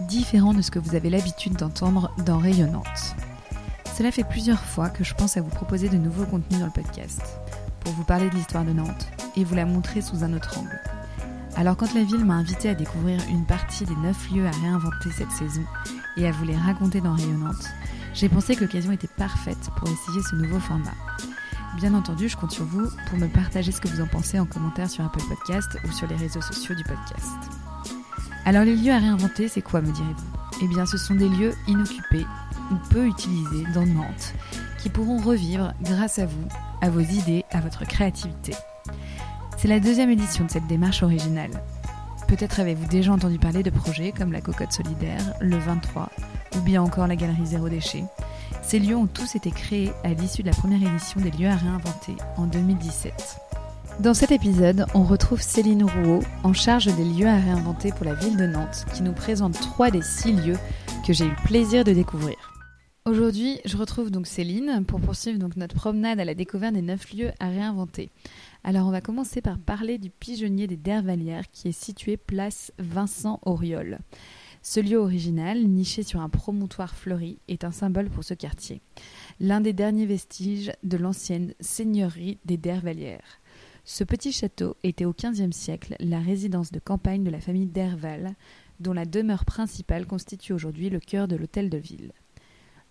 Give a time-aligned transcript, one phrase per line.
[0.00, 3.16] différent de ce que vous avez l'habitude d'entendre dans Rayonnante.
[3.96, 6.72] Cela fait plusieurs fois que je pense à vous proposer de nouveaux contenus dans le
[6.72, 7.22] podcast,
[7.80, 10.80] pour vous parler de l'histoire de Nantes et vous la montrer sous un autre angle.
[11.56, 15.10] Alors quand la ville m'a invité à découvrir une partie des 9 lieux à réinventer
[15.16, 15.64] cette saison
[16.18, 17.64] et à vous les raconter dans Rayonnante,
[18.12, 20.94] j'ai pensé que l'occasion était parfaite pour essayer ce nouveau format.
[21.76, 24.46] Bien entendu, je compte sur vous pour me partager ce que vous en pensez en
[24.46, 27.45] commentaire sur Apple Podcast ou sur les réseaux sociaux du podcast.
[28.46, 31.52] Alors les lieux à réinventer, c'est quoi me direz-vous Eh bien ce sont des lieux
[31.66, 32.24] inoccupés
[32.70, 34.34] ou peu utilisés dans Nantes
[34.78, 36.46] qui pourront revivre grâce à vous,
[36.80, 38.52] à vos idées, à votre créativité.
[39.56, 41.50] C'est la deuxième édition de cette démarche originale.
[42.28, 46.08] Peut-être avez-vous déjà entendu parler de projets comme la Cocotte Solidaire, le 23
[46.56, 48.04] ou bien encore la Galerie Zéro Déchet.
[48.62, 51.56] Ces lieux ont tous été créés à l'issue de la première édition des lieux à
[51.56, 53.40] réinventer en 2017.
[54.00, 58.12] Dans cet épisode, on retrouve Céline Rouault, en charge des lieux à réinventer pour la
[58.12, 60.58] ville de Nantes, qui nous présente trois des six lieux
[61.06, 62.36] que j'ai eu le plaisir de découvrir.
[63.06, 67.10] Aujourd'hui, je retrouve donc Céline pour poursuivre donc notre promenade à la découverte des neuf
[67.14, 68.10] lieux à réinventer.
[68.64, 73.40] Alors, on va commencer par parler du pigeonnier des Dervalières qui est situé place Vincent
[73.46, 74.00] Auriol.
[74.60, 78.82] Ce lieu original, niché sur un promontoire fleuri, est un symbole pour ce quartier.
[79.40, 83.40] L'un des derniers vestiges de l'ancienne seigneurie des Dervalières.
[83.88, 88.34] Ce petit château était au XVe siècle la résidence de campagne de la famille d'Herval,
[88.80, 92.10] dont la demeure principale constitue aujourd'hui le cœur de l'hôtel de ville.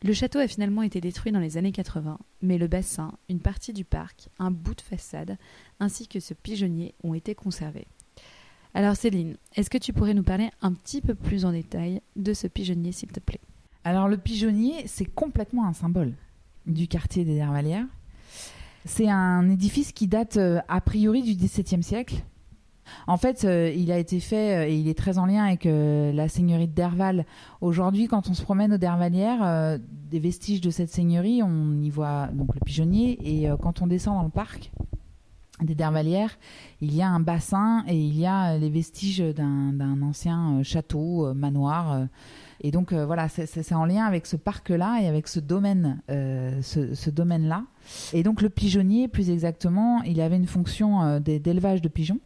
[0.03, 3.73] Le château a finalement été détruit dans les années 80, mais le bassin, une partie
[3.73, 5.37] du parc, un bout de façade,
[5.81, 7.87] ainsi que ce pigeonnier ont été conservés.
[8.73, 12.33] Alors Céline, est-ce que tu pourrais nous parler un petit peu plus en détail de
[12.33, 13.41] ce pigeonnier, s'il te plaît?
[13.83, 16.13] Alors le pigeonnier, c'est complètement un symbole
[16.65, 17.85] du quartier des Dervalières.
[18.87, 22.23] C'est un édifice qui date euh, a priori du XVIIe siècle.
[23.07, 25.65] En fait, euh, il a été fait euh, et il est très en lien avec
[25.65, 27.25] la seigneurie de Derval.
[27.61, 29.79] Aujourd'hui, quand on se promène aux Dervalières,
[30.11, 33.17] des vestiges de cette seigneurie, on y voit donc le pigeonnier.
[33.23, 34.71] Et quand on descend dans le parc
[35.63, 36.37] des Dervalières,
[36.79, 42.07] il y a un bassin et il y a les vestiges d'un ancien château, manoir.
[42.61, 47.09] Et donc voilà, c'est en lien avec ce parc-là et avec ce domaine, ce, ce
[47.09, 47.63] domaine-là.
[48.13, 52.19] Et donc le pigeonnier, plus exactement, il avait une fonction euh, d'élevage de pigeons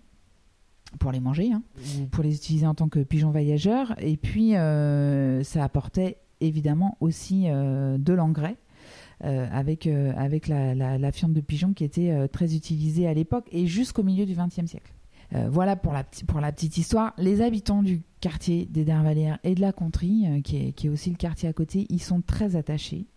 [0.99, 1.61] pour les manger, hein,
[1.99, 3.93] ou pour les utiliser en tant que pigeons voyageurs.
[3.99, 8.57] Et puis euh, ça apportait évidemment aussi euh, de l'engrais.
[9.21, 14.01] avec, avec la, la, fiente de pigeon qui était très utilisée à l'époque et jusqu'au
[14.01, 14.93] milieu du XXe siècle.
[15.49, 17.13] voilà pour la, pour la petite histoire.
[17.17, 21.09] Les habitants du quartier des Dervalières et de la Contrie, qui, est, qui est aussi
[21.09, 23.07] le quartier à côté, ils sont très attachés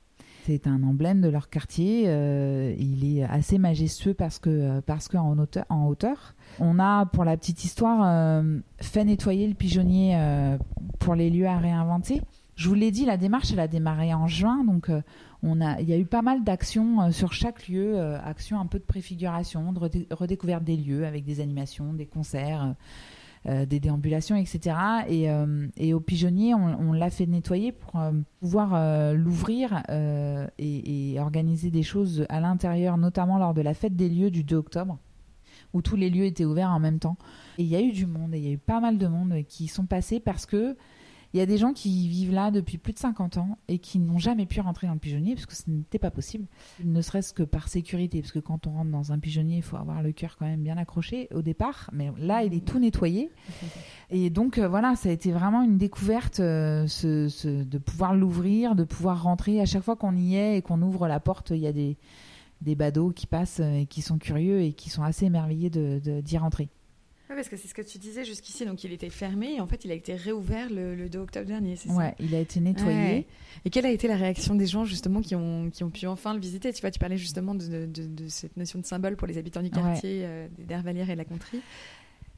[0.47, 2.05] c'est un emblème de leur quartier.
[2.07, 6.35] Euh, il est assez majestueux parce que euh, parce qu'en hauteur, en hauteur.
[6.59, 10.19] On a, pour la petite histoire, euh, fait nettoyer le pigeonnier
[10.99, 12.21] pour les lieux à réinventer.
[12.57, 14.91] Je vous l'ai dit, la démarche, elle a démarré en juin, donc
[15.43, 18.79] on a, il y a eu pas mal d'actions sur chaque lieu, actions un peu
[18.79, 22.75] de préfiguration, de redécouverte des lieux avec des animations, des concerts.
[23.49, 24.77] Euh, des déambulations, etc.
[25.09, 29.83] Et, euh, et au pigeonnier, on, l'a fait nettoyer pour euh, pouvoir l'ouvrir
[30.59, 34.45] et, et, organiser des choses à l'intérieur, notamment lors de la fête des lieux du
[34.45, 34.99] 2 octobre
[35.75, 37.17] où tous les lieux étaient ouverts en même temps.
[37.59, 39.09] Et il y a eu du monde, et il y a eu pas mal de
[39.09, 40.77] monde qui sont passés parce que
[41.33, 43.99] il y a des gens qui vivent là depuis plus de 50 ans et qui
[43.99, 46.47] n'ont jamais pu rentrer dans le pigeonnier parce que ce n'était pas possible,
[46.85, 49.77] ne serait-ce que par sécurité, parce que quand on rentre dans un pigeonnier, il faut
[49.77, 53.31] avoir le cœur quand même bien accroché au départ, mais là, il est tout nettoyé.
[54.11, 58.75] Et donc, euh, voilà, ça a été vraiment une découverte euh, ce, de pouvoir l'ouvrir,
[58.75, 59.61] de pouvoir rentrer.
[59.61, 61.97] À chaque fois qu'on y est et qu'on ouvre la porte, il y a des,
[62.61, 66.01] des badauds qui passent euh, et qui sont curieux et qui sont assez émerveillés d'y
[66.01, 66.69] de, d'y rentrer
[67.35, 68.65] parce que c'est ce que tu disais jusqu'ici.
[68.65, 71.77] Donc, il était fermé et en fait, il a été réouvert le, 2 octobre dernier,
[71.77, 73.27] c'est ouais, il a été nettoyé.
[73.65, 76.35] Et quelle a été la réaction des gens, justement, qui ont, qui ont pu enfin
[76.35, 76.73] le visiter?
[76.73, 79.71] Tu vois, tu parlais justement de, de, cette notion de symbole pour les habitants du
[79.71, 81.61] quartier, euh, des d'Hervalières et la Contrie.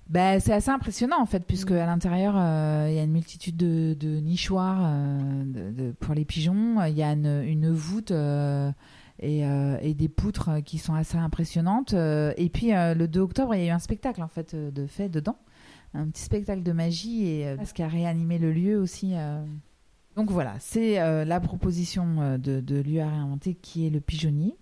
[0.08, 3.56] Ben, c'est assez impressionnant en fait, puisque à l'intérieur, euh, il y a une multitude
[3.56, 6.82] de, de nichoirs euh, pour les pigeons.
[6.84, 8.70] Il y a une, une voûte euh,
[9.20, 11.94] et, des poutres qui sont assez impressionnantes.
[11.94, 14.54] Euh, et puis euh, le 2 octobre, il y a eu un spectacle en fait
[14.54, 15.38] de fait dedans,
[15.94, 19.14] un petit spectacle de magie et ce qui a réanimé le lieu aussi
[20.16, 24.56] Donc voilà, c'est la proposition de, de lieu à réinventer qui est le pigeonnier.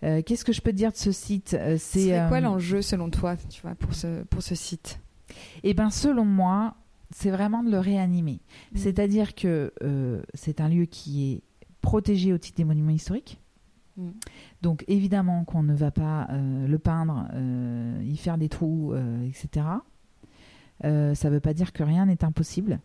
[0.00, 3.62] Qu'est-ce que je peux te dire de ce site C'est quoi l'enjeu selon toi, tu
[3.62, 5.00] vois, pour ce pour ce site?
[5.64, 6.76] Eh ben, selon moi,
[7.10, 8.40] c'est vraiment de le réanimer.
[8.72, 8.76] Mmh.
[8.76, 9.72] C'est-à-dire que
[10.34, 11.42] c'est un lieu qui est
[11.80, 13.40] protégé au titre des monuments historiques.
[13.96, 14.10] Mm.
[14.62, 19.26] Donc évidemment qu'on ne va pas euh, le peindre, euh, y faire des trous, euh,
[19.26, 19.66] etc.
[20.82, 22.80] ça ne veut pas dire que rien n'est impossible.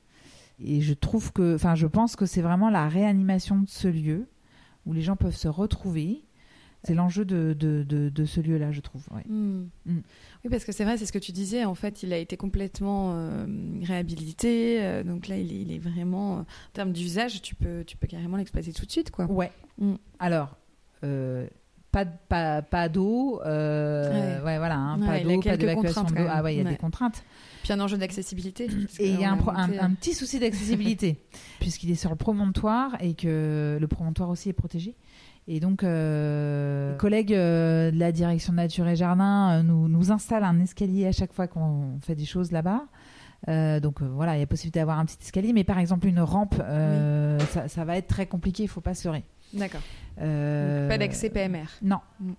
[0.64, 4.28] Et je trouve que, enfin, je pense que c'est vraiment la réanimation de ce lieu
[4.86, 6.24] où les gens peuvent se retrouver.
[6.84, 9.08] C'est l'enjeu de, de, de, ce lieu-là, je trouve.
[9.28, 9.66] Mm.
[9.86, 10.02] Mm.
[10.44, 11.64] Oui, parce que c'est vrai, c'est ce que tu disais.
[11.66, 13.16] En fait, il a été complètement
[13.82, 15.04] réhabilité.
[15.04, 18.86] donc là, il est, vraiment, en termes d'usage, tu peux, tu peux carrément l'exploiter tout
[18.86, 19.12] de suite.
[19.12, 19.26] Quoi.
[19.26, 19.52] Ouais.
[20.20, 20.58] Alors,
[21.92, 24.58] pas, pas, pas d'eau, euh, ouais.
[24.58, 26.16] voilà, hein, pas d'eau, pas d'évacuation d'eau.
[26.30, 27.24] Ah ouais, il y a des contraintes.
[27.64, 28.68] Puis un enjeu d'accessibilité.
[29.00, 31.20] Et il y a un, un, petit souci d'accessibilité,
[31.60, 34.96] puisqu'il est sur le promontoire et que le promontoire aussi est protégé.
[35.48, 40.60] Et donc, euh, les collègues de la direction nature et jardin nous, nous installent un
[40.62, 42.86] escalier à chaque fois qu'on fait des choses là-bas.
[43.82, 46.56] donc voilà, il y a possibilité d'avoir un petit escalier, mais par exemple une rampe,
[46.56, 49.26] ça, ça, va être très compliqué, il faut pas se leurrer.
[49.54, 49.82] D'accord.
[50.20, 51.68] Euh, pas d'accès PMR.
[51.82, 52.00] Non.
[52.20, 52.32] Mm.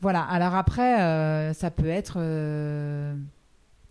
[0.00, 0.22] Voilà.
[0.22, 3.14] Alors après, euh, ça peut être euh,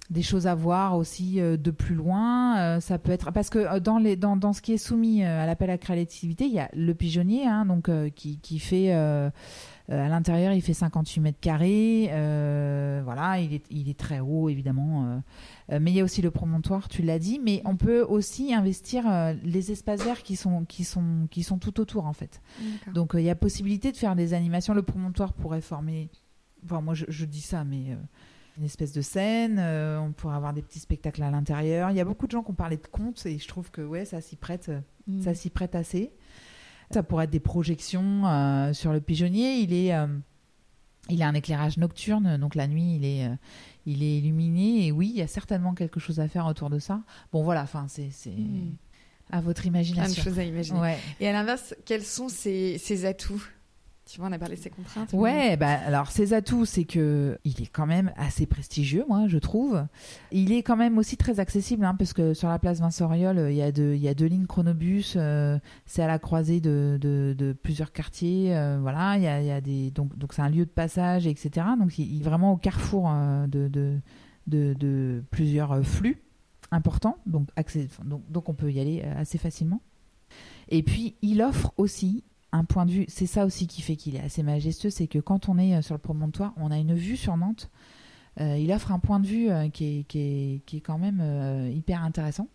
[0.10, 2.80] des choses à voir aussi de plus loin.
[2.80, 5.70] ça peut être parce que dans les dans, dans ce qui est soumis à l'appel
[5.70, 8.92] à créativité, il y a le pigeonnier, hein, donc qui, qui fait
[9.90, 12.10] à l'intérieur, il fait 58 mètres carrés.
[13.04, 15.22] voilà, il est il est très haut évidemment.
[15.72, 17.40] Euh, mais il y a aussi le promontoire, tu l'as dit.
[17.44, 21.58] Mais on peut aussi investir euh, les espaces verts qui sont, qui, sont, qui sont
[21.58, 22.42] tout autour, en fait.
[22.94, 24.74] Donc euh, il y a possibilité de faire des animations.
[24.74, 26.10] Le promontoire pourrait former.
[26.66, 27.98] Enfin, moi, je, dis ça, mais
[28.58, 29.60] une espèce de scène.
[29.60, 31.92] on pourrait avoir des petits spectacles à l'intérieur.
[31.92, 33.82] Il y a beaucoup de gens qui ont parlé de contes et je trouve que
[33.82, 34.70] ouais, ça s'y prête,
[35.08, 35.22] mm.
[35.22, 36.12] ça s'y prête assez.
[36.92, 38.24] Ça pourrait être des projections
[38.74, 39.60] sur le pigeonnier.
[39.60, 39.94] Il est,
[41.10, 43.30] il a un éclairage nocturne, donc la nuit, il est,
[43.86, 46.80] il est illuminé et oui, il y a certainement quelque chose à faire autour de
[46.80, 47.02] ça.
[47.32, 48.74] Bon, voilà, enfin, c'est hmm.
[49.32, 50.14] à votre imagination.
[50.14, 50.96] Plein de choses à imaginer.
[51.20, 53.44] Et à l'inverse, quels sont ses atouts?
[54.18, 55.14] On a parlé de ses contraintes.
[55.14, 59.38] Ouais, bah, alors ses atouts, c'est que il est quand même assez prestigieux, moi, je
[59.38, 59.86] trouve.
[60.32, 63.22] Il est quand même aussi très accessible, hein, parce que sur la place Vincent il
[63.22, 65.14] y a deux, y a deux lignes chronobus.
[65.16, 68.56] Euh, c'est à la croisée de, plusieurs quartiers.
[68.56, 71.68] Euh, voilà, il y a, des, donc, donc c'est un lieu de passage, etc.
[71.78, 76.22] Donc il est vraiment au carrefour euh, de, plusieurs flux
[76.72, 77.18] importants.
[77.26, 77.50] Donc,
[78.30, 79.82] donc on peut y aller assez facilement.
[80.70, 84.16] Et puis, il offre aussi un point de vue, c'est ça aussi qui fait qu'il
[84.16, 86.96] est assez majestueux, c'est que quand on est euh, sur le promontoire, on a une
[86.96, 87.70] vue sur Nantes.
[88.40, 92.04] Euh, il offre un point de vue euh, qui, est, qui, est, quand même hyper
[92.04, 92.48] intéressant.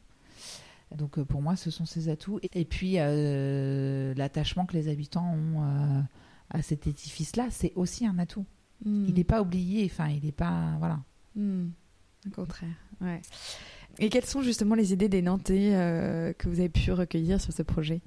[0.97, 2.41] Donc pour moi, ce sont ses atouts.
[2.43, 6.05] Et puis l'attachement que les habitants ont
[6.51, 8.47] à cet édifice-là, c'est aussi un atout.
[8.85, 9.07] Hmm.
[9.09, 10.77] Il n'est pas oublié, enfin, il n'est pas.
[10.79, 11.01] Voilà.
[11.35, 11.69] Hmm.
[12.27, 13.21] Au contraire, ouais.
[13.99, 15.71] Et quelles sont justement les idées des Nantais
[16.39, 18.01] que vous avez pu recueillir sur ce projet?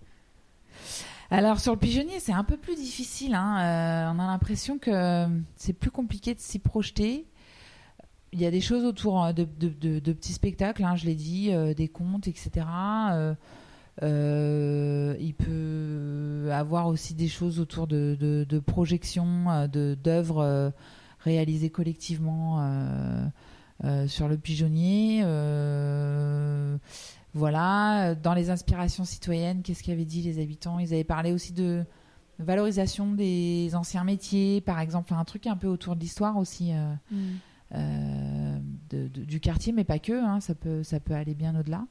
[1.29, 3.35] Alors sur le pigeonnier, c'est un peu plus difficile.
[3.35, 3.59] Hein.
[3.59, 7.25] Euh, on a l'impression que c'est plus compliqué de s'y projeter.
[8.31, 11.73] Il y a des choses autour euh, de, petits spectacles, hein, je l'ai dit, euh,
[11.73, 12.65] des contes, etc.
[14.01, 20.71] il peut avoir aussi des choses autour de, projections, d'œuvres
[21.19, 23.29] réalisées collectivement
[24.07, 25.23] sur le pigeonnier.
[27.33, 30.79] Voilà, euh, dans les inspirations citoyennes, qu'est-ce qu'avaient dit les habitants?
[30.79, 31.85] Ils avaient parlé aussi de
[32.39, 36.93] valorisation des anciens métiers, par exemple, un truc un peu autour de l'histoire aussi euh,
[37.11, 37.17] mm.
[37.75, 38.59] euh,
[38.91, 41.85] du quartier, mais pas que, hein, ça, peut, ça peut aller bien au-delà.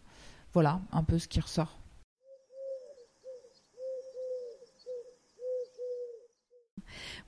[0.52, 1.78] Voilà, un peu ce qui ressort.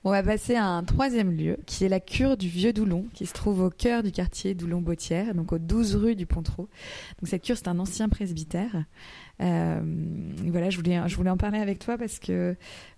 [0.05, 3.25] On va passer à un troisième lieu, qui est la cure du Vieux Doulon, qui
[3.25, 6.69] se trouve au cœur du quartier Doulon-Bautière, donc aux 12 rue du Pontrot.
[7.19, 8.85] Donc cette cure, c'est un ancien presbytère.
[9.41, 9.81] Euh,
[10.47, 12.55] voilà, je voulais, je voulais en parler avec toi parce que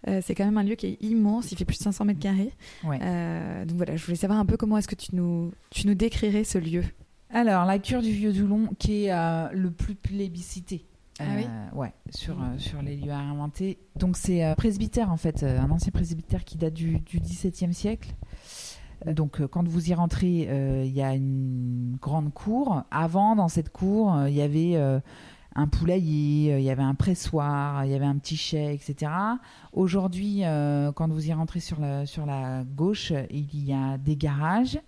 [0.07, 2.19] euh, c'est quand même un lieu qui est immense, il fait plus de 500 mètres
[2.19, 2.53] carrés.
[2.85, 5.95] Euh, donc voilà, je voulais savoir un peu comment est-ce que tu nous, tu nous
[5.95, 6.83] décrirais ce lieu.
[7.31, 10.85] Alors, la cure du Vieux Doulon, qui est le plus plébiscité
[11.21, 13.79] ah oui euh, ouais, sur, euh, sur les lieux à inventer.
[13.95, 17.73] Donc c'est un euh, presbytère en fait, un ancien presbytère qui date du, du XVIIe
[17.73, 18.13] siècle.
[19.05, 20.47] Donc quand vous y rentrez,
[20.85, 22.83] il y a une grande cour.
[22.91, 24.75] Avant, dans cette cour, il y avait
[25.55, 29.11] un poulailler, il y avait un pressoir, il y avait un petit chai, etc.
[29.73, 30.43] Aujourd'hui,
[30.93, 34.79] quand vous y rentrez sur la, sur la gauche, il y a des garages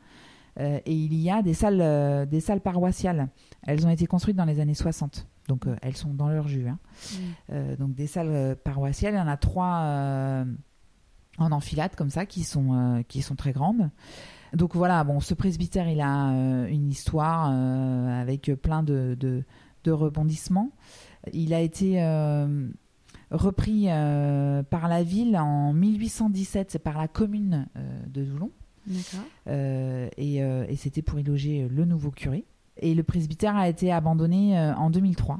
[0.60, 3.30] et il y a des salles, des salles paroissiales.
[3.64, 5.26] Elles ont été construites dans les années 60.
[5.48, 6.68] Donc elles sont dans leur jus.
[6.68, 6.80] Hein.
[7.50, 7.76] Mm.
[7.76, 10.46] donc des salles paroissiales, il y en a trois
[11.38, 13.90] en enfilade comme ça qui sont, qui sont très grandes.
[14.54, 17.48] Donc voilà, bon, ce presbytère, il a une histoire
[18.10, 19.44] avec plein de, de,
[19.84, 20.72] de, rebondissements.
[21.34, 22.00] Il a été
[23.34, 28.52] repris euh, par la ville en 1817, c'est par la commune euh, de Doulon.
[29.48, 32.46] Euh, et, et c'était pour y loger le nouveau curé.
[32.84, 35.40] Et le presbytère a été abandonné en 2003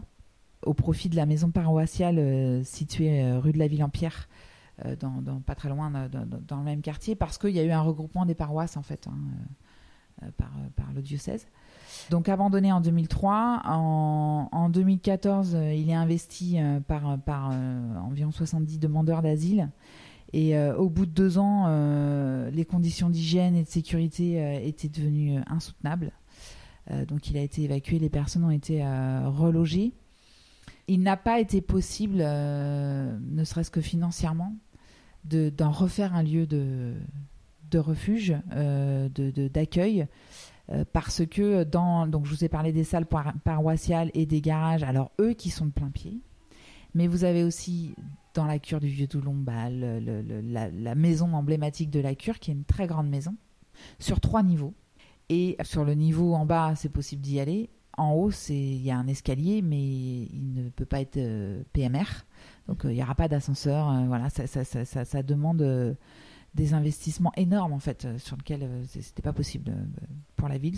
[0.66, 4.30] au profit de la maison paroissiale située rue de la Ville-en-Pierre,
[5.00, 8.26] dans, pas très loin, dans, le même quartier, parce qu'il y a eu un regroupement
[8.26, 9.18] des paroisses en fait hein,
[10.38, 11.48] par, le diocèse.
[12.10, 13.62] Donc abandonné en 2003.
[13.66, 17.18] En, 2014, euh, il est investi euh, par,
[17.52, 19.70] euh, environ 70 demandeurs d'asile.
[20.36, 21.68] Et au bout de deux ans,
[22.52, 26.12] les conditions d'hygiène et de sécurité étaient devenues insoutenables.
[27.08, 29.94] Donc il a été évacué, les personnes ont été relogées.
[30.88, 34.56] Il n'a pas été possible, ne serait-ce que financièrement,
[35.24, 36.96] d'en refaire un lieu de,
[37.78, 40.08] refuge, d'accueil.
[40.70, 43.06] Euh, parce que dans donc je vous ai parlé des salles
[43.44, 46.22] paroissiales et des garages alors eux qui sont de plein pied
[46.96, 47.96] mais vous avez aussi
[48.34, 52.54] dans la cure du vieux Toulon bah, la, maison emblématique de la cure qui est
[52.54, 53.36] une très grande maison
[54.00, 54.74] sur trois niveaux
[55.30, 57.70] et sur le niveau en bas c'est possible d'y aller.
[57.96, 62.06] En haut il y a un escalier mais il ne peut pas être euh, PMR
[62.68, 65.96] donc euh, il n'y aura pas d'ascenseur voilà ça, ça, ça, ça demande
[66.56, 70.06] des investissements énormes en fait euh, sur lesquels euh, c'était pas possible euh,
[70.36, 70.78] pour la ville.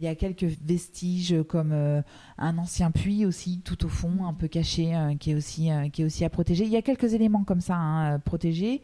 [0.00, 4.48] Il y a quelques vestiges comme un ancien puits aussi tout au fond, un peu
[4.48, 6.64] caché, qui est aussi qui est aussi à protéger.
[6.64, 8.82] Il y a quelques éléments comme ça hein, protégés.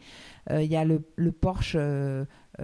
[0.49, 1.75] il y a le, le Porsche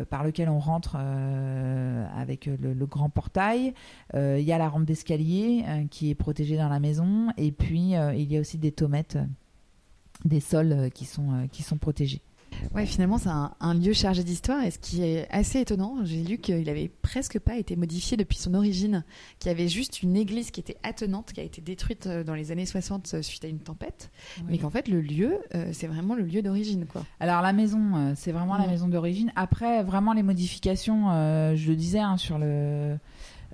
[0.10, 3.74] par lequel on rentre avec le, le, grand portail.
[4.14, 7.34] il y a la rampe d'escalier qui est protégée dans la maison.
[7.36, 9.18] Et puis il y a aussi des tomettes,
[10.24, 12.22] des sols qui sont qui sont protégés.
[12.74, 14.64] Ouais, finalement, c'est un, lieu chargé d'histoire.
[14.64, 18.38] Et ce qui est assez étonnant, j'ai lu qu'il avait presque pas été modifié depuis
[18.38, 19.04] son origine,
[19.40, 22.36] qu'il y avait juste une église qui était attenante, qui a été détruite euh, dans
[22.36, 24.12] les années 60 euh, suite à une tempête,
[24.48, 27.06] mais qu'en fait, le lieu, euh, c'est vraiment le lieu d'origine, quoi.
[27.20, 29.32] Alors la maison, c'est vraiment la maison d'origine.
[29.36, 31.10] Après, vraiment les modifications,
[31.56, 32.98] je le disais hein, sur le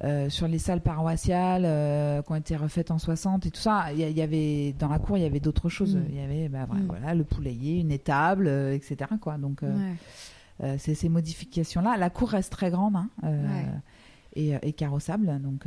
[0.03, 3.93] euh, sur les salles paroissiales euh, qui ont été refaites en 60 et tout ça.
[3.93, 5.95] Il y, avait dans la cour, il y avait d'autres choses.
[5.95, 6.03] Mm.
[6.09, 6.85] Il y avait bah, mm.
[6.87, 9.11] voilà, le poulailler, une étable, euh, etc.
[9.19, 9.37] Quoi.
[9.37, 9.61] Donc
[10.77, 11.97] c'est ces modifications-là.
[11.97, 13.09] La cour reste très grande hein,
[14.35, 15.39] et, et, carrossable.
[15.41, 15.65] Donc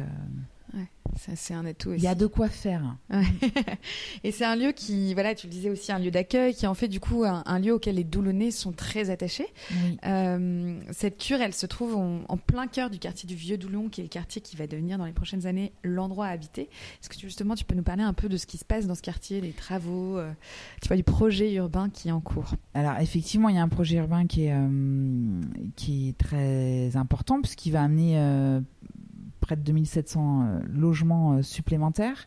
[1.16, 2.97] c'est un atout Il y a de quoi faire.
[4.25, 6.75] et c'est un lieu qui, voilà, tu le disais aussi, un lieu d'accueil qui en
[6.75, 9.47] fait du coup un, lieu auquel les Doulonnais sont très attachés.
[10.04, 14.00] Euh, cette cure, elle se trouve en, plein cœur du quartier du Vieux Doulon, qui
[14.00, 16.62] est le quartier qui va devenir dans les prochaines années l'endroit à habiter.
[17.00, 18.95] Est-ce que justement tu peux nous parler un peu de ce qui se passe dans
[18.95, 20.33] ce quartier, les travaux, euh,
[20.83, 23.69] tu vois, du projet urbain qui est en cours Alors effectivement, il y a un
[23.69, 25.40] projet urbain qui est, euh,
[25.76, 28.19] qui est très important puisqu'il va amener
[29.44, 32.26] près de 2700 euh, logements euh, supplémentaires,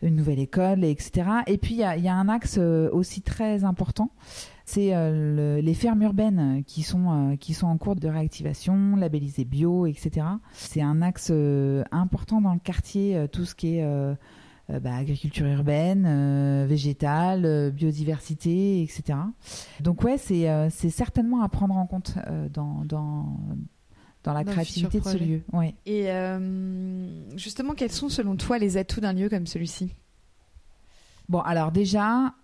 [0.00, 1.28] une nouvelle école, etc.
[1.46, 4.10] Et puis il y a, un axe euh, aussi très important,
[4.64, 10.26] c'est les fermes urbaines qui sont qui sont en cours de réactivation, labellisées bio, etc.
[10.54, 11.30] C'est un axe
[11.90, 13.86] important dans le quartier, tout ce qui est
[14.70, 19.18] bah, agriculture urbaine, végétale, biodiversité, etc.
[19.80, 22.14] Donc ouais, c'est certainement à prendre en compte
[22.54, 22.86] dans
[24.24, 25.42] dans la créativité de ce lieu.
[25.52, 25.74] Ouais.
[25.86, 29.94] Et euh, justement, quels sont selon toi les atouts d'un lieu comme celui-ci?
[31.28, 32.34] Bon, alors déjà,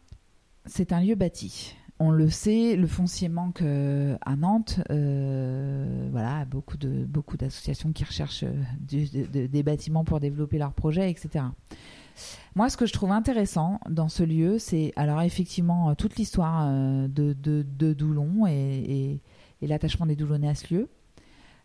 [0.67, 1.75] c'est un lieu bâti.
[1.99, 4.81] On le sait, le foncier manque euh, à Nantes.
[4.91, 8.45] Euh, voilà, beaucoup de beaucoup d'associations qui recherchent
[8.81, 11.45] des bâtiments pour développer leurs projets, etc.
[12.55, 16.71] Moi, ce que je trouve intéressant dans ce lieu, c'est alors effectivement toute l'histoire
[17.09, 19.21] de, de, Doulon et,
[19.63, 20.89] et l'attachement des Doulonnais à ce lieu.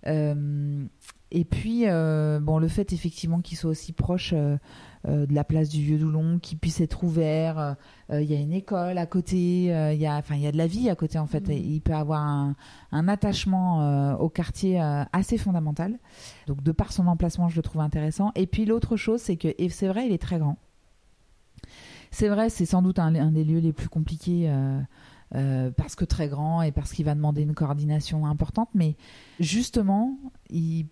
[0.07, 0.85] Euh,
[1.31, 4.57] et puis, euh, bon, le fait effectivement qu'il soit aussi proche euh,
[5.05, 7.75] de la place du Vieux Doulon, qu'il puisse être ouvert,
[8.12, 10.57] il y a une école à côté, il y a, enfin, il y a de
[10.57, 11.47] la vie à côté en fait.
[11.47, 11.51] Mmh.
[11.51, 12.55] il peut avoir un,
[12.91, 14.79] un attachement au quartier
[15.13, 16.00] assez fondamental.
[16.47, 18.31] Donc, de par son emplacement, je le trouve intéressant.
[18.35, 20.57] Et puis, l'autre chose, c'est que, et c'est vrai, il est très grand.
[22.12, 24.79] C'est vrai, c'est sans doute un, un, des lieux les plus compliqués euh,
[25.75, 28.70] parce que très grand et parce qu'il va demander une coordination importante.
[28.74, 28.96] Mais
[29.39, 30.18] justement,
[30.50, 30.88] il,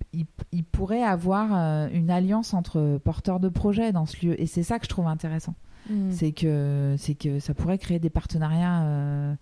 [0.72, 4.42] pourrait avoir euh, une alliance entre porteurs de projets dans ce lieu.
[4.42, 5.56] Et c'est ça que je trouve intéressant.
[5.90, 6.12] Mm.
[6.12, 9.36] C'est que, que ça pourrait créer des partenariats euh,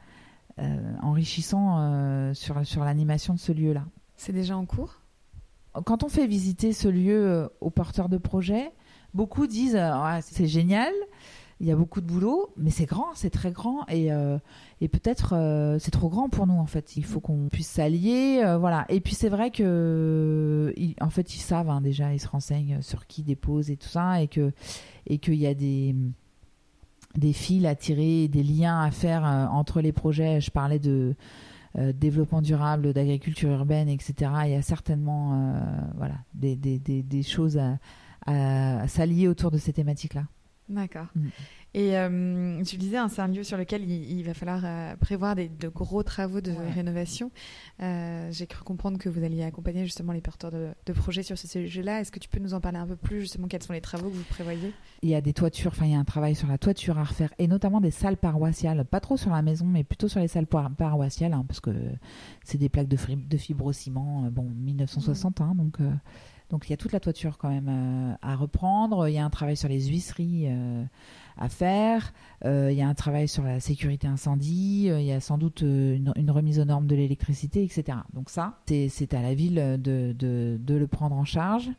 [1.01, 3.85] enrichissants sur, sur l'animation de ce lieu-là.
[4.17, 4.99] C'est déjà en cours?
[5.85, 8.71] Quand on fait visiter ce lieu aux porteurs de projets,
[9.13, 10.93] beaucoup disent euh, c'est génial,
[11.61, 14.39] il y a beaucoup de boulot, mais c'est grand, c'est très grand et, euh,
[14.79, 16.97] peut-être euh, c'est trop grand pour nous en fait.
[16.97, 18.85] Il faut qu'on puisse s'allier, voilà.
[18.89, 23.05] Et puis c'est vrai que en fait ils savent hein, déjà, ils se renseignent sur
[23.05, 24.51] qui dépose et tout ça et que
[25.05, 25.95] et qu'il y a des
[27.15, 30.41] des fils à tirer, des liens à faire entre les projets.
[30.41, 31.13] Je parlais de
[31.75, 34.31] développement durable, d'agriculture urbaine, etc.
[34.45, 35.53] Il y a certainement
[35.95, 37.77] voilà, des, des, des, des choses à,
[38.25, 40.23] à s'allier autour de ces thématiques-là.
[40.71, 41.07] D'accord.
[41.15, 41.27] Mm.
[41.73, 45.35] Et euh, tu disais, hein, c'est un lieu sur lequel il, va falloir euh, prévoir
[45.35, 47.31] des, de gros travaux de rénovation.
[47.81, 51.47] Euh, j'ai cru comprendre que vous alliez accompagner justement les porteurs de, projets sur ce
[51.47, 52.01] sujet-là.
[52.01, 54.09] Est-ce que tu peux nous en parler un peu plus justement Quels sont les travaux
[54.09, 54.73] que vous prévoyez?
[55.01, 57.05] Il y a des toitures, enfin il y a un travail sur la toiture à
[57.05, 60.27] refaire et notamment des salles paroissiales, pas trop sur la maison, mais plutôt sur les
[60.27, 61.71] salles paroissiales, hein, parce que
[62.43, 65.77] c'est des plaques de, de fibrociment, bon 1960, hein, donc
[66.51, 69.07] donc il y a toute la toiture quand même euh, à reprendre.
[69.07, 70.83] Il y a un travail sur les huisseries euh,
[71.37, 72.13] à faire.
[72.43, 74.87] Euh, il y a un travail sur la sécurité incendie.
[74.87, 77.99] il y a sans doute une, remise aux normes de l'électricité, etc.
[78.13, 81.69] Donc ça, c'est à la ville de, de, le prendre en charge.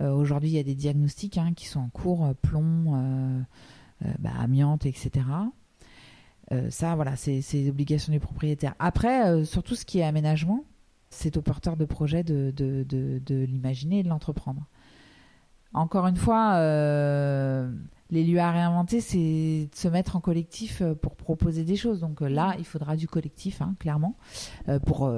[0.00, 3.44] Aujourd'hui, il y a des diagnostics hein, qui sont en cours, plomb,
[4.18, 5.24] bah, amiante, etc.
[6.70, 8.74] ça, voilà, c'est l'obligation du propriétaire.
[8.78, 10.64] Après, sur tout ce qui est aménagement,
[11.10, 14.66] c'est au porteur de projet de, de, l'imaginer et de l'entreprendre.
[15.72, 17.70] Encore une fois, euh,
[18.10, 22.00] les lieux à réinventer, c'est de se mettre en collectif euh, pour proposer des choses.
[22.00, 24.16] Donc euh, là, il faudra du collectif, hein, clairement,
[24.86, 25.10] pour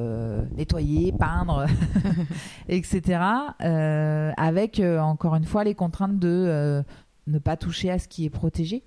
[0.57, 1.67] nettoyer, peindre,
[2.69, 3.21] etc.
[3.61, 6.83] avec, encore une fois, les contraintes de
[7.27, 8.83] ne pas toucher à ce qui est protégé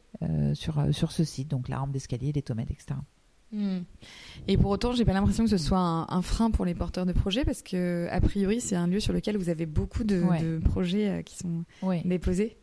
[0.53, 2.95] sur, sur ce site, donc la rampe d'escalier, les tomates, etc.
[4.47, 7.11] Et pour autant, j'ai pas l'impression que ce soit un, frein pour les porteurs de
[7.11, 11.09] projets parce que, a priori, c'est un lieu sur lequel vous avez beaucoup de, projets
[11.09, 11.63] euh, qui sont
[12.05, 12.57] déposés.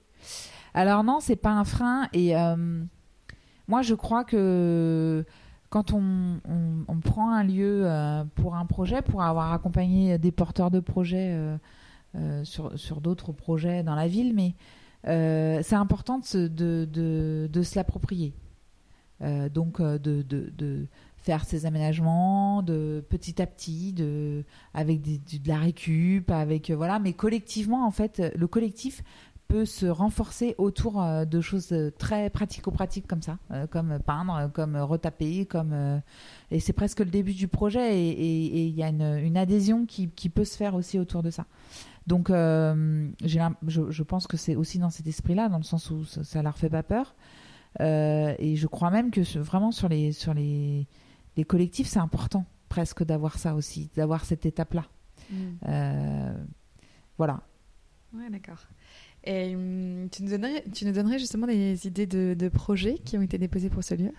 [0.75, 2.09] Alors non, c'est pas un frein.
[2.13, 2.83] Et euh,
[3.69, 5.25] moi, je crois que
[5.71, 6.41] quand on,
[7.03, 11.37] prend un lieu euh, pour un projet, pour avoir accompagné des porteurs de projets
[12.45, 14.55] sur, sur d'autres projets dans la ville, mais
[15.05, 18.35] c'est important de, de, de se l'approprier.
[19.23, 25.49] Euh, donc euh, de, de, faire ces aménagements de petit à petit, de, avec de
[25.49, 29.03] la récup, avec euh, voilà, mais collectivement en fait, le collectif
[29.49, 33.39] peut se renforcer autour de choses très pratico-pratiques comme ça,
[33.71, 36.03] comme peindre, comme retaper, comme
[36.51, 40.29] et c'est presque le début du projet et il y a une, adhésion qui, qui,
[40.29, 41.47] peut se faire aussi autour de ça.
[42.07, 46.25] Donc je, je, pense que c'est aussi dans cet esprit-là, dans le sens où ça,
[46.25, 47.15] ça leur fait pas peur.
[47.81, 50.87] Euh, et je crois même que vraiment sur les, sur les,
[51.37, 54.85] les collectifs, c'est important presque d'avoir ça aussi, d'avoir cette étape-là.
[55.31, 55.37] Mm.
[55.69, 56.35] Euh,
[57.17, 57.41] voilà.
[58.15, 58.67] Ouais, d'accord.
[59.25, 63.19] Et hum, tu, nous donnerais, tu nous donnerais justement des idées de, de, projets qui
[63.19, 64.13] ont été déposés pour ce lieu?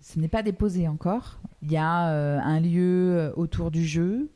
[0.00, 1.40] Ce n'est pas déposé encore.
[1.62, 4.30] Il y a euh, un lieu autour du jeu.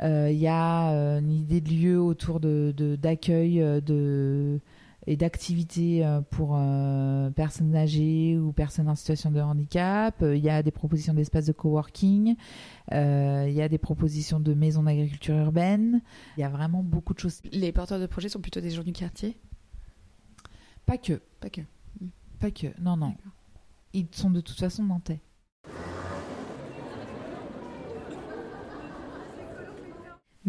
[0.00, 4.60] il y a une idée de lieu autour d'accueil de
[5.06, 10.22] et d'activités euh, pour euh, personnes âgées ou personnes en situation de handicap.
[10.22, 12.36] Euh, il y a des propositions d'espaces de coworking.
[12.90, 16.02] il y a des propositions de maisons d'agriculture urbaine.
[16.36, 17.40] Il y a vraiment beaucoup de choses.
[17.52, 19.36] Les porteurs de projets sont plutôt des gens du quartier?
[20.86, 21.20] Pas que.
[21.40, 21.62] Pas que.
[22.38, 22.68] Pas que.
[22.80, 23.14] Non, non.
[23.92, 25.20] Ils sont de toute façon nantais.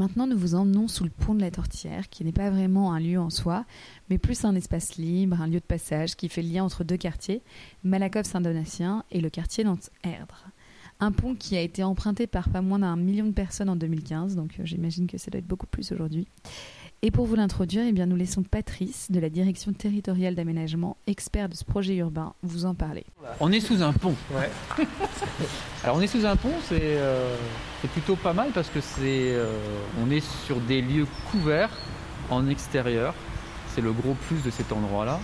[0.02, 3.00] Maintenant, nous vous emmenons sous le pont de la Tortière, qui n'est pas vraiment un
[3.00, 3.66] lieu en soi,
[4.10, 6.98] mais plus un espace libre, un lieu de passage qui fait le lien entre deux
[6.98, 7.44] quartiers,
[7.84, 10.48] Malakoff-Saint-Donatien et le quartier Nantes-Erdre.
[11.02, 14.36] Un pont qui a été emprunté par pas moins d'un million de personnes en 2015,
[14.36, 16.28] donc euh, j'imagine que ça doit être beaucoup plus aujourd'hui.
[17.04, 21.50] Et pour vous l'introduire, eh bien, nous laissons Patrice de la direction territoriale d'aménagement, expert
[21.50, 23.06] de ce projet urbain, vous en parler.
[23.40, 24.14] On est sous un pont.
[24.32, 24.52] Ouais.
[25.84, 27.36] Alors on est sous un pont, c'est euh,
[27.92, 29.58] plutôt pas mal parce que c'est euh,
[30.00, 31.76] on est sur des lieux couverts
[32.30, 33.16] en extérieur.
[33.74, 35.20] C'est le gros plus de cet endroit-là.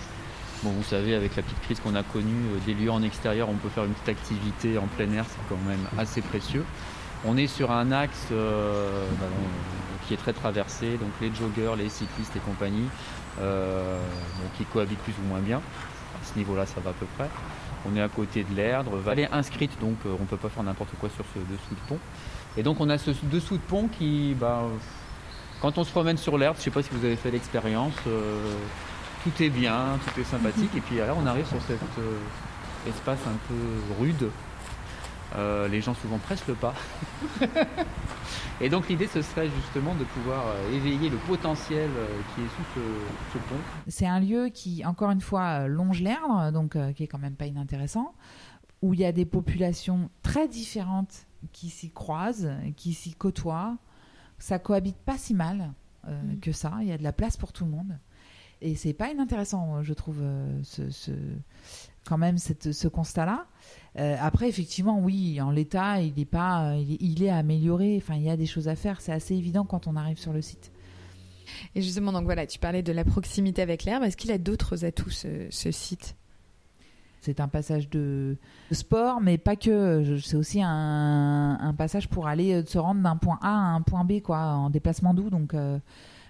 [0.64, 3.48] Bon, vous savez, avec la petite crise qu'on a connue, euh, des lieux en extérieur,
[3.48, 6.64] on peut faire une petite activité en plein air, c'est quand même assez précieux.
[7.26, 9.26] On est sur un axe bah,
[10.08, 12.88] qui est très traversé, donc les joggers, les cyclistes et compagnie,
[13.40, 14.00] euh,
[14.56, 15.58] qui cohabitent plus ou moins bien.
[15.58, 17.28] À ce niveau-là, ça va à peu près.
[17.86, 20.62] On est à côté de l'Erdre, vallée inscrite, donc euh, on ne peut pas faire
[20.62, 21.98] n'importe quoi sur ce dessous de pont.
[22.56, 24.62] Et donc on a ce dessous de pont qui, bah,
[25.60, 27.94] quand on se promène sur l'Erdre, je ne sais pas si vous avez fait l'expérience,
[28.06, 28.54] euh,
[29.22, 30.70] tout est bien, tout est sympathique.
[30.74, 31.80] Et puis là, on arrive sur cet
[32.88, 34.30] espace un peu rude
[35.36, 36.74] les gens souvent pressent le pas.
[38.60, 41.88] Et donc l'idée, ce serait justement de pouvoir éveiller le potentiel
[42.34, 42.80] qui est sous
[43.32, 43.60] ce, pont.
[43.86, 47.46] C'est un lieu qui, encore une fois, longe l'Erdre, donc qui est quand même pas
[47.46, 48.14] inintéressant,
[48.82, 53.76] où il y a des populations très différentes qui s'y croisent, qui s'y côtoient.
[54.38, 55.72] Ça cohabite pas si mal
[56.06, 56.40] mm.
[56.40, 56.78] que ça.
[56.80, 57.98] Il y a de la place pour tout le monde.
[58.60, 61.12] Et c'est pas inintéressant, je trouve, euh, ce,
[62.08, 63.46] quand même cette, ce constat-là.
[63.98, 67.96] Euh, après, effectivement, oui, en l'état, il est pas, il est, amélioré.
[67.96, 69.00] Enfin, il y a des choses à faire.
[69.00, 70.72] C'est assez évident quand on arrive sur le site.
[71.74, 74.04] Et justement, donc voilà, tu parlais de la proximité avec l'herbe.
[74.04, 76.16] Est-ce qu'il a d'autres atouts ce, site?
[77.20, 78.36] C'est un passage de,
[78.72, 80.18] sport, mais pas que.
[80.22, 84.04] C'est aussi un, passage pour aller euh, se rendre d'un point A à un point
[84.04, 85.30] B, quoi, en déplacement doux.
[85.30, 85.54] Donc,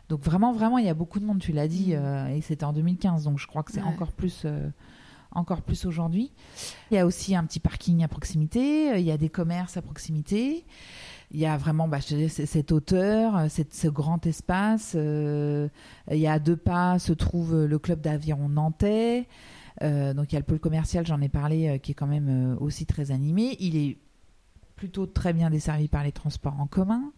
[0.09, 1.99] donc vraiment, vraiment, il y a beaucoup de monde, tu l'as dit, mm.
[1.99, 4.43] euh, et c'était en 2015, donc je crois que c'est encore plus...
[4.45, 4.69] Euh,
[5.31, 6.33] encore plus aujourd'hui.
[6.91, 9.77] Il y a aussi un petit parking à proximité, euh, il y a des commerces
[9.77, 10.65] à proximité,
[11.31, 14.95] il y a vraiment bah, cette hauteur, cette, ce grand espace.
[14.95, 15.71] il
[16.19, 19.29] y a deux pas se trouve le club d'aviron nantais.
[19.83, 22.87] donc il y a le pôle commercial, j'en ai parlé, qui est quand même aussi
[22.87, 23.59] très animé.
[23.61, 23.99] Il est
[24.79, 27.13] plutôt très bien desservi par les transports en commun.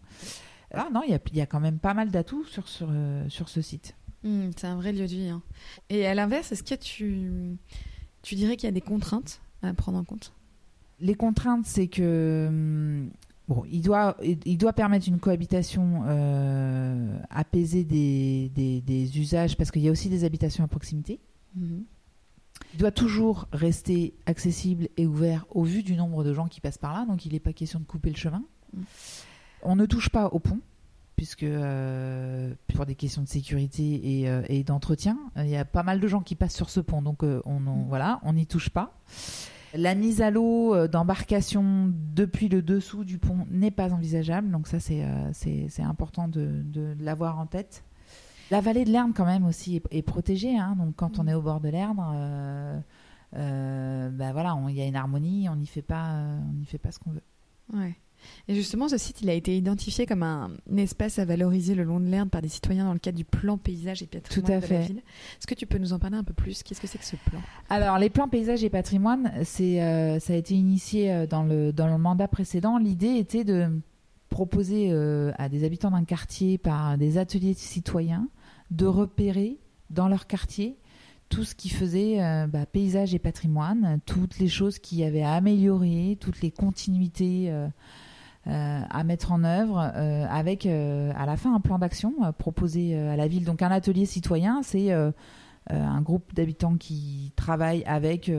[0.73, 3.61] Ah non, il y a, quand même pas mal d'atouts sur, sur, euh, sur ce
[3.61, 3.94] site.
[4.23, 5.29] Hmm, c'est un vrai lieu de vie.
[5.29, 5.42] Hein.
[5.88, 7.59] Et à l'inverse, est-ce que tu,
[8.22, 10.33] tu dirais qu'il y a des contraintes à prendre en compte?
[11.00, 13.11] Les contraintes, c'est que hmm,
[13.48, 19.83] bon, il doit, il doit permettre une cohabitation euh, apaisée des, des, usages parce qu'il
[19.83, 21.20] y a aussi des habitations à proximité.
[21.56, 21.85] Mhm.
[22.74, 26.78] Il doit toujours rester accessible et ouvert au vu du nombre de gens qui passent
[26.78, 28.44] par là, donc il n'est pas question de couper le chemin.
[28.74, 28.85] Mhm.
[29.62, 30.61] On ne touche pas au pont,
[31.20, 36.00] puisque euh, pour des questions de sécurité et, euh, d'entretien, il y a pas mal
[36.00, 37.85] de gens qui passent sur ce pont, donc euh, on mm.
[37.90, 38.94] voilà, on n'y touche pas.
[39.74, 44.80] La mise à l'eau d'embarcation depuis le dessous du pont n'est pas envisageable, donc ça
[44.80, 45.04] c'est
[45.35, 46.64] c'est important de,
[46.98, 47.85] l'avoir en tête.
[48.50, 51.28] La vallée de l'Erne quand même aussi est, protégée, hein, donc quand on mm.
[51.28, 52.83] est au bord de l'Erne,
[53.35, 56.14] ben voilà, il y a une harmonie, on n'y fait pas,
[56.48, 57.22] on n'y fait pas ce qu'on veut.
[57.74, 57.94] Ouais.
[58.48, 62.00] Et justement, ce site, il a été identifié comme un, espace à valoriser le long
[62.00, 64.61] de l'Erne par des citoyens dans le cadre du plan paysage et patrimoine Tout à
[64.61, 64.78] de fait.
[64.78, 65.02] la ville.
[65.38, 66.62] Est-ce que tu peux nous en parler un peu plus?
[66.62, 67.40] Qu'est-ce que c'est que ce plan?
[67.68, 71.72] Alors, les plans paysage et patrimoine, c'est, euh, ça a été initié euh, dans le,
[71.72, 72.78] dans le mandat précédent.
[72.78, 73.68] L'idée était de
[74.28, 78.28] proposer euh, à des habitants d'un quartier par des ateliers citoyens
[78.70, 79.59] de repérer
[79.90, 80.76] dans leur quartier
[81.30, 86.18] tout ce qui faisait bah, paysage et patrimoine, toutes les choses qui avaient à améliorer,
[86.20, 87.68] toutes les continuités euh,
[88.46, 93.16] à mettre en œuvre euh, avec euh, à la fin un plan d'action proposé à
[93.16, 93.44] la ville.
[93.44, 94.90] Donc un atelier citoyen, c'est
[95.68, 98.31] un groupe d'habitants qui travaillent avec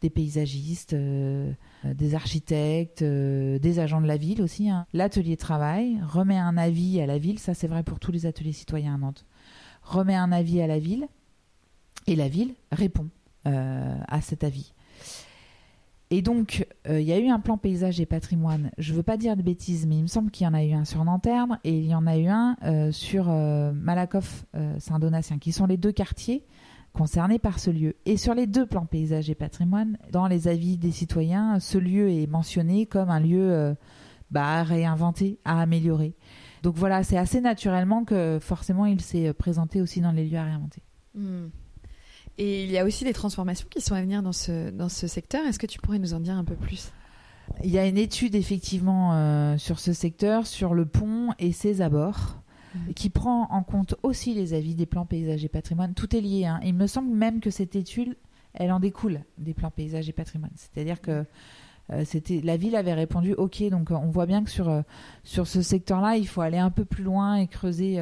[0.00, 4.68] des paysagistes, des architectes, des agents de la ville aussi.
[4.68, 4.86] Hein.
[4.92, 8.52] L'atelier travaille, remet un avis à la ville, ça c'est vrai pour tous les ateliers
[8.52, 9.24] citoyens à Nantes,
[9.82, 11.06] remet un avis à la ville
[12.06, 13.08] et la ville répond
[13.44, 14.72] à cet avis.
[16.12, 18.70] Et donc, euh, il y a eu un plan paysage et patrimoine.
[18.76, 20.62] Je ne veux pas dire de bêtises, mais il me semble qu'il y en a
[20.62, 24.44] eu un sur Nanterre et il y en a eu un euh, sur euh, Malakoff,
[24.78, 26.44] Saint-Donatien, qui sont les deux quartiers
[26.92, 27.96] concernés par ce lieu.
[28.04, 32.10] Et sur les deux plans paysage et patrimoine, dans les avis des citoyens, ce lieu
[32.10, 33.74] est mentionné comme un lieu
[34.30, 36.14] bah, à réinventer, à améliorer.
[36.62, 40.44] Donc voilà, c'est assez naturellement que forcément il s'est présenté aussi dans les lieux à
[40.44, 40.82] réinventer.
[41.14, 41.46] Hmm.
[42.38, 45.06] Et il y a aussi des transformations qui sont à venir dans ce, dans ce
[45.06, 45.44] secteur.
[45.46, 46.92] Est-ce que tu pourrais nous en dire un peu plus?
[47.62, 51.82] Il y a une étude effectivement euh, sur ce secteur, sur le pont et ses
[51.82, 52.38] abords,
[52.74, 52.94] mhm.
[52.94, 55.94] qui prend en compte aussi les avis des plans paysages et patrimoine.
[55.94, 56.46] Tout est lié.
[56.46, 56.60] Hein.
[56.64, 58.16] Il me semble même que cette étude,
[58.54, 60.52] elle en découle des plans paysages et patrimoine.
[60.56, 61.24] C'est-à-dire que
[61.90, 63.62] euh, c'était la ville avait répondu OK.
[63.68, 64.82] Donc on voit bien que sur, euh,
[65.24, 68.00] sur ce secteur-là, il faut aller un peu plus loin et creuser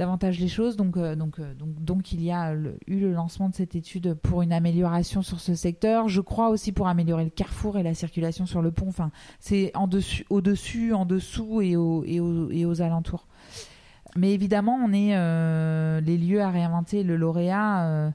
[0.00, 0.76] davantage les choses.
[0.76, 4.14] Donc, euh, donc, euh, donc, donc, il y a eu le lancement de cette étude
[4.14, 6.08] pour une amélioration sur ce secteur.
[6.08, 8.88] Je crois aussi pour améliorer le carrefour et la circulation sur le pont.
[8.88, 9.10] Enfin,
[9.40, 13.26] c'est en dessus, au-dessus, en dessous et, au, et, et, aux alentours.
[14.16, 17.02] Mais évidemment, on est euh, les lieux à réinventer.
[17.02, 18.12] Le lauréat,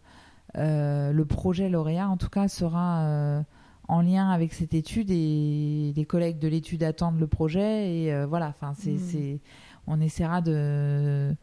[0.55, 3.45] le projet lauréat, en tout cas, sera
[3.87, 8.47] en lien avec cette étude et les collègues de l'étude attendent le projet et voilà.
[8.47, 9.39] Enfin, c'est, mmh.
[9.85, 11.35] on essaiera de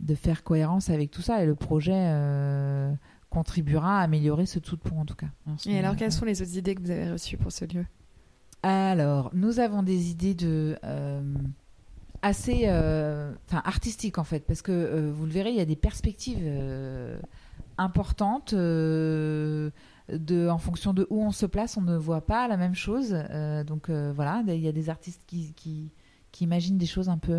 [0.00, 2.92] de faire cohérence avec tout ça et le projet euh,
[3.30, 5.28] contribuera à améliorer ce tout de pont en tout cas.
[5.66, 7.86] Et alors quelles sont les autres idées que vous avez reçues pour ce lieu?
[8.62, 11.22] Alors nous avons des idées de euh,
[12.22, 15.76] assez euh, enfin artistiques en fait parce que vous le verrez il y a des
[15.76, 16.46] perspectives
[17.78, 19.72] importantes de,
[20.48, 23.16] en fonction de où on se place, on ne voit pas la même chose.
[23.66, 25.90] Donc voilà, il y a des artistes qui, qui,
[26.32, 27.38] qui imaginent des choses un peu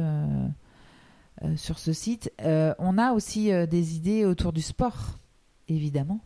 [1.56, 2.32] sur ce site.
[2.40, 5.20] on a aussi des idées autour du sport,
[5.68, 6.20] évidemment,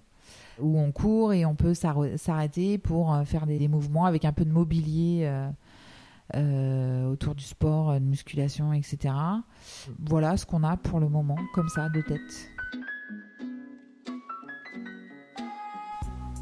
[0.60, 4.46] où on court et on peut s'arrêter pour faire des, des, mouvements avec un peu
[4.46, 5.30] de mobilier.
[6.34, 9.14] autour du sport, de musculation, etc.
[10.00, 12.52] Voilà ce qu'on a pour le moment, comme ça, de tête.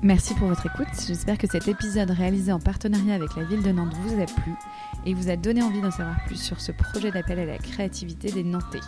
[0.01, 0.87] Merci pour votre écoute.
[1.05, 4.53] J'espère que cet épisode réalisé en partenariat avec la ville de Nantes vous a plu
[5.05, 8.31] et vous a donné envie d'en savoir plus sur ce projet d'appel à la créativité
[8.31, 8.79] des Nantais.